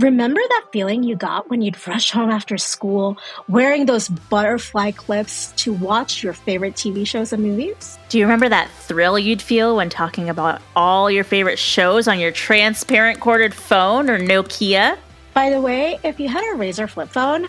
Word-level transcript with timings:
Remember 0.00 0.40
that 0.48 0.66
feeling 0.72 1.04
you 1.04 1.14
got 1.14 1.48
when 1.48 1.62
you'd 1.62 1.86
rush 1.86 2.10
home 2.10 2.28
after 2.28 2.58
school, 2.58 3.16
wearing 3.48 3.86
those 3.86 4.08
butterfly 4.08 4.90
clips 4.90 5.52
to 5.58 5.72
watch 5.72 6.20
your 6.20 6.32
favorite 6.32 6.74
TV 6.74 7.06
shows 7.06 7.32
and 7.32 7.44
movies? 7.44 7.96
Do 8.08 8.18
you 8.18 8.24
remember 8.24 8.48
that 8.48 8.68
thrill 8.72 9.20
you'd 9.20 9.40
feel 9.40 9.76
when 9.76 9.88
talking 9.90 10.28
about 10.28 10.60
all 10.74 11.08
your 11.08 11.22
favorite 11.22 11.60
shows 11.60 12.08
on 12.08 12.18
your 12.18 12.32
transparent 12.32 13.20
corded 13.20 13.54
phone 13.54 14.10
or 14.10 14.18
Nokia? 14.18 14.98
By 15.32 15.50
the 15.50 15.60
way, 15.60 16.00
if 16.02 16.18
you 16.18 16.28
had 16.28 16.42
a 16.42 16.58
Razr 16.58 16.90
flip 16.90 17.10
phone, 17.10 17.46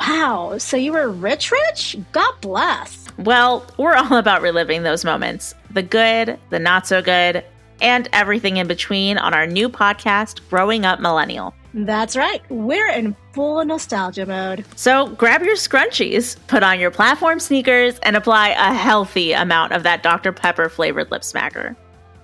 wow, 0.00 0.56
so 0.56 0.78
you 0.78 0.92
were 0.92 1.10
rich, 1.10 1.50
rich? 1.50 1.98
God 2.12 2.32
bless. 2.40 3.06
Well, 3.18 3.66
we're 3.76 3.96
all 3.96 4.16
about 4.16 4.40
reliving 4.40 4.82
those 4.82 5.04
moments 5.04 5.54
the 5.70 5.82
good, 5.82 6.38
the 6.48 6.58
not 6.58 6.86
so 6.86 7.02
good, 7.02 7.44
and 7.82 8.08
everything 8.14 8.56
in 8.56 8.66
between 8.66 9.18
on 9.18 9.34
our 9.34 9.46
new 9.46 9.68
podcast, 9.68 10.40
Growing 10.48 10.86
Up 10.86 10.98
Millennial. 10.98 11.54
That's 11.74 12.16
right. 12.16 12.42
We're 12.50 12.88
in 12.88 13.16
full 13.32 13.64
nostalgia 13.64 14.26
mode. 14.26 14.64
So 14.76 15.08
grab 15.08 15.42
your 15.42 15.56
scrunchies, 15.56 16.36
put 16.46 16.62
on 16.62 16.78
your 16.78 16.90
platform 16.90 17.40
sneakers, 17.40 17.98
and 18.00 18.16
apply 18.16 18.50
a 18.50 18.74
healthy 18.74 19.32
amount 19.32 19.72
of 19.72 19.82
that 19.84 20.02
Dr. 20.02 20.32
Pepper 20.32 20.68
flavored 20.68 21.10
lip 21.10 21.22
smacker. 21.22 21.76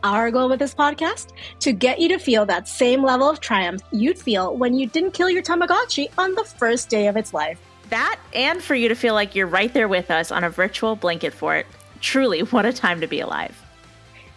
Our 0.04 0.30
goal 0.30 0.48
with 0.48 0.60
this 0.60 0.74
podcast 0.74 1.32
to 1.60 1.72
get 1.72 1.98
you 1.98 2.08
to 2.10 2.18
feel 2.18 2.46
that 2.46 2.68
same 2.68 3.02
level 3.02 3.28
of 3.28 3.40
triumph 3.40 3.82
you'd 3.90 4.18
feel 4.18 4.56
when 4.56 4.74
you 4.74 4.86
didn't 4.86 5.12
kill 5.12 5.28
your 5.28 5.42
Tamagotchi 5.42 6.08
on 6.16 6.34
the 6.34 6.44
first 6.44 6.88
day 6.88 7.08
of 7.08 7.16
its 7.16 7.34
life. 7.34 7.60
That 7.90 8.20
and 8.34 8.62
for 8.62 8.74
you 8.74 8.88
to 8.88 8.94
feel 8.94 9.14
like 9.14 9.34
you're 9.34 9.46
right 9.46 9.72
there 9.72 9.88
with 9.88 10.10
us 10.10 10.30
on 10.30 10.44
a 10.44 10.50
virtual 10.50 10.94
blanket 10.94 11.32
fort. 11.32 11.66
Truly, 12.00 12.40
what 12.40 12.66
a 12.66 12.72
time 12.72 13.00
to 13.00 13.08
be 13.08 13.20
alive. 13.20 13.60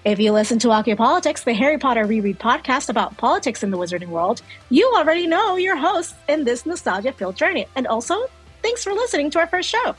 If 0.03 0.19
you 0.19 0.31
listen 0.31 0.57
to 0.59 0.69
Accio 0.69 0.97
Politics, 0.97 1.43
the 1.43 1.53
Harry 1.53 1.77
Potter 1.77 2.05
reread 2.05 2.39
podcast 2.39 2.89
about 2.89 3.17
politics 3.17 3.61
in 3.61 3.69
the 3.69 3.77
wizarding 3.77 4.07
world, 4.07 4.41
you 4.71 4.91
already 4.95 5.27
know 5.27 5.57
your 5.57 5.75
hosts 5.75 6.15
in 6.27 6.43
this 6.43 6.65
nostalgia 6.65 7.11
filled 7.11 7.35
journey. 7.35 7.67
And 7.75 7.85
also, 7.85 8.25
thanks 8.63 8.83
for 8.83 8.93
listening 8.93 9.29
to 9.29 9.37
our 9.37 9.45
first 9.45 9.69
show. 9.69 9.95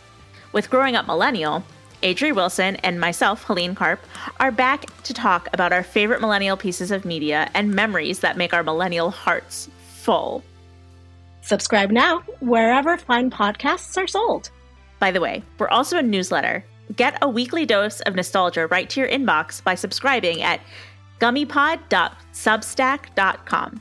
With 0.53 0.71
Growing 0.71 0.97
Up 0.97 1.07
Millennial, 1.07 1.63
Adri 2.03 2.35
Wilson 2.35 2.75
and 2.83 2.99
myself, 2.99 3.45
Helene 3.45 3.77
Karp, 3.77 4.01
are 4.41 4.51
back 4.51 4.87
to 5.05 5.15
talk 5.15 5.49
about 5.53 5.73
our 5.73 5.85
favorite 5.85 6.21
millennial 6.21 6.57
pieces 6.57 6.91
of 6.91 7.05
media 7.05 7.49
and 7.55 7.73
memories 7.73 8.19
that 8.21 8.37
make 8.37 8.53
our 8.53 8.65
millennial 8.65 9.13
hearts 9.13 9.69
full. 10.01 10.43
Subscribe 11.43 11.93
now, 11.93 12.25
wherever 12.41 12.97
fine 12.97 13.31
podcasts 13.31 13.97
are 13.97 14.09
sold. 14.09 14.51
By 14.99 15.13
the 15.13 15.21
way, 15.21 15.45
we're 15.59 15.69
also 15.69 15.97
a 15.97 16.03
newsletter 16.03 16.65
Get 16.97 17.17
a 17.23 17.29
weekly 17.29 17.65
dose 17.65 18.01
of 18.01 18.15
nostalgia 18.15 18.67
right 18.67 18.91
to 18.91 19.01
your 19.01 19.09
inbox 19.09 19.63
by 19.63 19.75
subscribing 19.75 20.43
at 20.43 20.61
gummypod.substack.com. 21.21 23.81